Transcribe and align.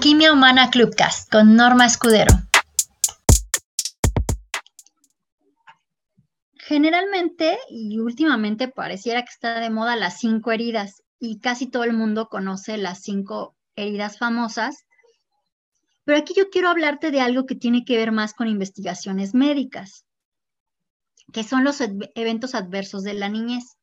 Alquimia 0.00 0.32
Humana 0.32 0.70
Clubcast 0.70 1.30
con 1.30 1.56
Norma 1.56 1.84
Escudero. 1.84 2.34
Generalmente 6.54 7.58
y 7.68 7.98
últimamente 7.98 8.68
pareciera 8.68 9.20
que 9.20 9.28
está 9.30 9.60
de 9.60 9.68
moda 9.68 9.96
las 9.96 10.18
cinco 10.18 10.52
heridas 10.52 11.02
y 11.18 11.38
casi 11.40 11.66
todo 11.66 11.84
el 11.84 11.92
mundo 11.92 12.30
conoce 12.30 12.78
las 12.78 13.02
cinco 13.02 13.54
heridas 13.76 14.16
famosas. 14.16 14.86
Pero 16.04 16.16
aquí 16.16 16.32
yo 16.34 16.48
quiero 16.48 16.70
hablarte 16.70 17.10
de 17.10 17.20
algo 17.20 17.44
que 17.44 17.54
tiene 17.54 17.84
que 17.84 17.98
ver 17.98 18.10
más 18.10 18.32
con 18.32 18.48
investigaciones 18.48 19.34
médicas, 19.34 20.06
que 21.30 21.44
son 21.44 21.62
los 21.62 21.76
eventos 22.14 22.54
adversos 22.54 23.02
de 23.02 23.12
la 23.12 23.28
niñez. 23.28 23.76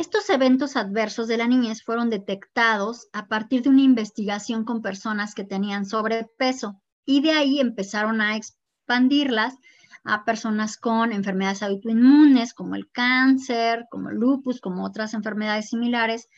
Estos 0.00 0.30
eventos 0.30 0.76
adversos 0.76 1.28
de 1.28 1.36
la 1.36 1.46
niñez 1.46 1.82
fueron 1.82 2.08
detectados 2.08 3.08
a 3.12 3.28
partir 3.28 3.60
de 3.60 3.68
una 3.68 3.82
investigación 3.82 4.64
con 4.64 4.80
personas 4.80 5.34
que 5.34 5.44
tenían 5.44 5.84
sobrepeso 5.84 6.80
y 7.04 7.20
de 7.20 7.32
ahí 7.32 7.60
empezaron 7.60 8.22
a 8.22 8.34
expandirlas 8.34 9.56
a 10.04 10.24
personas 10.24 10.78
con 10.78 11.12
enfermedades 11.12 11.62
autoinmunes 11.62 12.54
como 12.54 12.76
el 12.76 12.90
cáncer, 12.90 13.84
como 13.90 14.08
el 14.08 14.16
lupus, 14.16 14.62
como 14.62 14.86
otras 14.86 15.12
enfermedades 15.12 15.68
similares, 15.68 16.28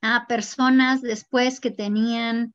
a 0.00 0.26
personas 0.26 1.02
después 1.02 1.60
que 1.60 1.70
tenían 1.70 2.54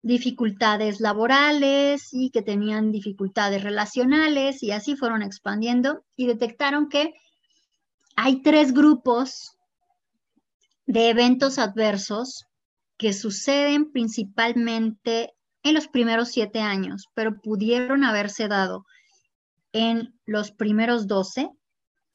dificultades 0.00 1.00
laborales 1.00 2.10
y 2.12 2.30
que 2.30 2.42
tenían 2.42 2.92
dificultades 2.92 3.64
relacionales 3.64 4.62
y 4.62 4.70
así 4.70 4.94
fueron 4.94 5.22
expandiendo 5.22 6.04
y 6.14 6.28
detectaron 6.28 6.88
que 6.88 7.14
hay 8.14 8.42
tres 8.42 8.72
grupos 8.72 9.58
de 10.92 11.08
eventos 11.08 11.58
adversos 11.58 12.44
que 12.98 13.14
suceden 13.14 13.92
principalmente 13.92 15.32
en 15.62 15.72
los 15.72 15.88
primeros 15.88 16.28
siete 16.28 16.60
años, 16.60 17.08
pero 17.14 17.40
pudieron 17.40 18.04
haberse 18.04 18.46
dado 18.46 18.84
en 19.72 20.14
los 20.26 20.52
primeros 20.52 21.06
doce, 21.06 21.48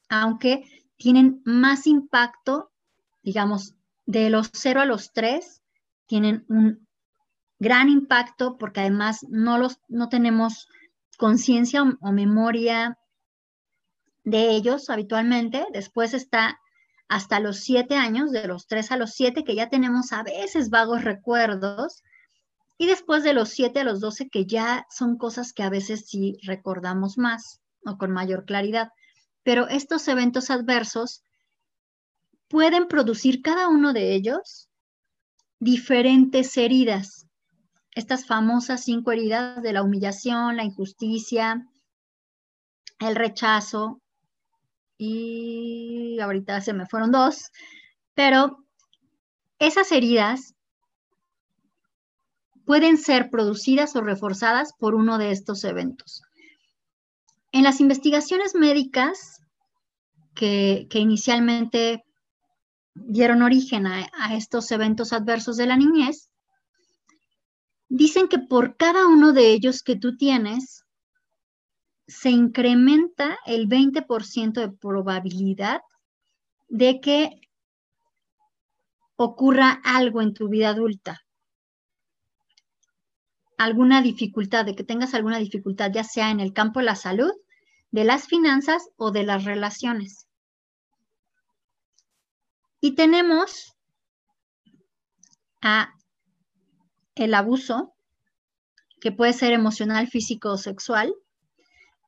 aunque 0.10 0.62
tienen 0.96 1.42
más 1.44 1.88
impacto, 1.88 2.70
digamos, 3.24 3.74
de 4.06 4.30
los 4.30 4.52
cero 4.54 4.82
a 4.82 4.86
los 4.86 5.12
tres, 5.12 5.64
tienen 6.06 6.46
un 6.48 6.88
gran 7.58 7.90
impacto 7.90 8.60
porque 8.60 8.82
además 8.82 9.26
no, 9.28 9.58
los, 9.58 9.80
no 9.88 10.08
tenemos 10.08 10.68
conciencia 11.18 11.82
o, 11.82 11.98
o 12.00 12.12
memoria 12.12 13.00
de 14.24 14.52
ellos 14.52 14.92
habitualmente. 14.92 15.66
Después 15.74 16.14
está 16.14 16.60
hasta 17.08 17.40
los 17.40 17.60
siete 17.60 17.96
años, 17.96 18.32
de 18.32 18.48
los 18.48 18.68
tres 18.68 18.92
a 18.92 18.98
los 18.98 19.12
siete, 19.12 19.44
que 19.44 19.56
ya 19.56 19.70
tenemos 19.70 20.12
a 20.12 20.24
veces 20.24 20.70
vagos 20.70 21.04
recuerdos, 21.04 22.04
y 22.78 22.86
después 22.86 23.24
de 23.24 23.34
los 23.34 23.50
siete 23.50 23.80
a 23.80 23.84
los 23.84 24.00
doce, 24.00 24.30
que 24.30 24.46
ya 24.46 24.86
son 24.90 25.18
cosas 25.18 25.54
que 25.54 25.64
a 25.64 25.70
veces 25.70 26.06
sí 26.08 26.38
recordamos 26.44 27.18
más 27.18 27.60
o 27.86 27.98
con 27.98 28.12
mayor 28.12 28.46
claridad. 28.46 28.92
Pero 29.44 29.68
estos 29.68 30.08
eventos 30.08 30.52
adversos 30.52 31.24
pueden 32.48 32.88
producir 32.88 33.42
cada 33.42 33.68
uno 33.68 33.94
de 33.94 34.14
ellos 34.14 34.70
diferentes 35.60 36.56
heridas. 36.58 37.26
Estas 37.96 38.28
famosas 38.28 38.84
cinco 38.84 39.12
heridas 39.12 39.64
de 39.64 39.74
la 39.74 39.82
humillación, 39.82 40.58
la 40.58 40.64
injusticia, 40.64 41.68
el 43.00 43.16
rechazo, 43.16 44.02
y 44.98 46.20
ahorita 46.20 46.62
se 46.62 46.74
me 46.74 46.86
fueron 46.86 47.12
dos, 47.12 47.52
pero 48.14 48.64
esas 49.60 49.92
heridas 49.92 50.56
pueden 52.66 52.98
ser 52.98 53.30
producidas 53.30 53.96
o 53.96 54.02
reforzadas 54.02 54.74
por 54.78 54.94
uno 54.94 55.18
de 55.18 55.32
estos 55.32 55.64
eventos. 55.64 56.22
En 57.52 57.64
las 57.64 57.80
investigaciones 57.80 58.56
médicas 58.56 59.42
que, 60.36 60.88
inicialmente 60.94 62.04
dieron 62.94 63.42
origen 63.42 63.88
a, 63.88 64.08
a 64.14 64.36
estos 64.36 64.72
eventos 64.72 65.14
adversos 65.14 65.56
de 65.56 65.66
la 65.66 65.78
niñez, 65.78 66.30
dicen 67.90 68.28
que 68.28 68.40
por 68.40 68.76
cada 68.76 69.08
uno 69.08 69.32
de 69.34 69.52
ellos 69.52 69.82
que 69.82 69.96
tú 69.96 70.18
tienes, 70.18 70.84
se 72.08 72.30
incrementa 72.30 73.38
el 73.46 73.68
20% 73.68 74.54
de 74.54 74.70
probabilidad 74.70 75.82
de 76.70 77.02
que 77.02 77.42
ocurra 79.18 79.82
algo 79.84 80.22
en 80.22 80.34
tu 80.34 80.48
vida 80.48 80.70
adulta. 80.70 81.22
Alguna 83.58 84.02
dificultad, 84.02 84.66
de 84.66 84.76
que 84.76 84.84
tengas 84.84 85.14
alguna 85.14 85.40
dificultad, 85.40 85.92
ya 85.92 86.04
sea 86.04 86.30
en 86.30 86.40
el 86.40 86.54
campo 86.54 86.80
de 86.80 86.86
la 86.86 86.96
salud, 86.96 87.32
de 87.92 88.04
las 88.04 88.28
finanzas 88.28 88.90
o 88.96 89.12
de 89.12 89.24
las 89.24 89.44
relaciones. 89.44 90.28
Y 92.80 92.94
tenemos 92.96 93.76
a 95.62 95.94
el 97.16 97.34
abuso, 97.34 97.96
que 99.02 99.12
puede 99.12 99.34
ser 99.34 99.54
emocional, 99.54 100.08
físico 100.08 100.52
o 100.52 100.58
sexual, 100.58 101.14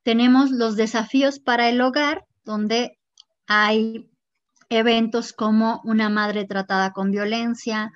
tenemos 0.02 0.50
los 0.50 0.76
desafíos 0.76 1.38
para 1.38 1.68
el 1.68 1.80
hogar, 1.80 2.24
donde 2.44 2.98
hay 3.46 4.10
eventos 4.68 5.32
como 5.32 5.80
una 5.84 6.08
madre 6.08 6.46
tratada 6.46 6.92
con 6.92 7.10
violencia, 7.10 7.92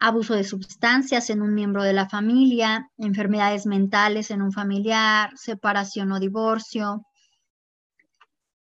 abuso 0.00 0.34
de 0.34 0.44
sustancias 0.44 1.30
en 1.30 1.42
un 1.42 1.54
miembro 1.54 1.84
de 1.84 1.92
la 1.92 2.08
familia, 2.08 2.90
enfermedades 2.98 3.66
mentales 3.66 4.30
en 4.30 4.42
un 4.42 4.52
familiar, 4.52 5.30
separación 5.36 6.10
o 6.12 6.18
divorcio, 6.18 7.06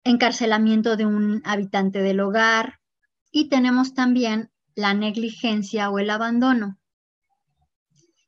encarcelamiento 0.04 0.96
de 0.96 1.06
un 1.06 1.40
habitante 1.44 2.02
del 2.02 2.20
hogar 2.20 2.80
y 3.30 3.48
tenemos 3.48 3.94
también 3.94 4.50
la 4.74 4.92
negligencia 4.92 5.90
o 5.90 5.98
el 5.98 6.10
abandono, 6.10 6.78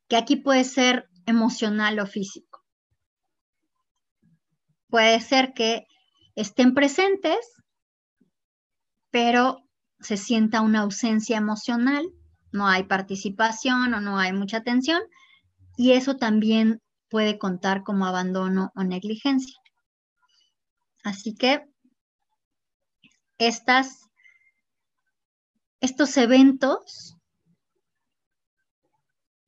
que 0.07 0.17
aquí 0.17 0.35
puede 0.35 0.63
ser 0.63 1.07
emocional 1.27 1.99
o 1.99 2.07
físico 2.07 2.64
puede 4.95 5.19
ser 5.19 5.51
que 5.53 5.87
estén 6.35 6.73
presentes, 6.73 7.45
pero 9.11 9.57
se 9.99 10.15
sienta 10.15 10.61
una 10.61 10.83
ausencia 10.83 11.35
emocional, 11.35 12.05
no 12.53 12.65
hay 12.65 12.83
participación 12.83 13.93
o 13.93 13.99
no 13.99 14.17
hay 14.17 14.31
mucha 14.31 14.55
atención, 14.55 15.01
y 15.75 15.91
eso 15.91 16.15
también 16.15 16.81
puede 17.09 17.37
contar 17.37 17.83
como 17.83 18.05
abandono 18.05 18.71
o 18.73 18.85
negligencia. 18.85 19.57
Así 21.03 21.35
que 21.35 21.65
estas, 23.37 23.99
estos 25.81 26.15
eventos, 26.15 27.17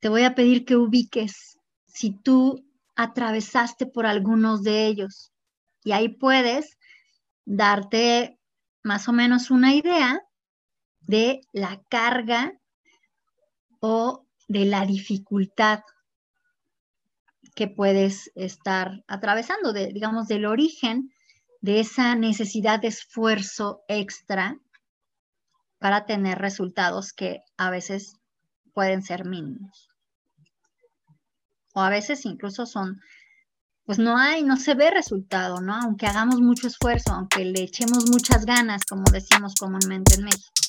te 0.02 0.09
voy 0.09 0.24
a 0.24 0.36
pedir 0.36 0.66
que 0.66 0.75
ubiques 0.75 1.57
si 1.86 2.12
tú 2.12 2.66
atravesaste 2.97 3.86
por 3.86 4.06
algunos 4.06 4.62
de 4.63 4.88
ellos 4.88 5.31
y 5.88 5.94
ahí 5.94 6.09
puedes 6.09 6.78
darte 7.46 8.38
más 8.84 9.08
o 9.08 9.14
menos 9.14 9.52
una 9.52 9.74
idea 9.74 10.22
de 11.00 11.40
la 11.53 11.81
carga 11.90 12.59
o 13.80 14.25
de 14.50 14.66
la 14.66 14.86
dificultad 14.86 15.80
que 17.56 17.70
puedes 17.70 18.34
estar 18.36 19.02
atravesando, 19.08 19.72
de, 19.72 19.94
digamos, 19.94 20.28
del 20.28 20.46
origen 20.46 21.09
de 21.62 21.80
esa 21.80 22.16
necesidad 22.16 22.81
de 22.81 22.90
esfuerzo 22.90 23.86
extra 23.88 24.59
para 25.80 26.06
tener 26.06 26.38
resultados 26.38 27.14
que 27.14 27.44
a 27.56 27.69
veces 27.69 28.18
pueden 28.74 29.04
ser 29.04 29.24
mínimos. 29.24 29.88
O 31.74 31.80
a 31.80 31.90
veces 31.90 32.25
incluso 32.25 32.66
son 32.66 33.00
pues 33.88 34.00
no 34.00 34.18
hay, 34.18 34.44
no 34.44 34.57
se 34.57 34.75
ve 34.75 34.92
resultado, 34.92 35.62
¿no? 35.62 35.74
Aunque 35.74 36.07
hagamos 36.07 36.42
mucho 36.42 36.68
esfuerzo, 36.68 37.13
aunque 37.13 37.45
le 37.45 37.62
echemos 37.63 38.10
muchas 38.12 38.45
ganas, 38.45 38.86
como 38.86 39.04
decimos 39.13 39.56
comúnmente 39.56 40.16
en 40.16 40.25
México. 40.25 40.67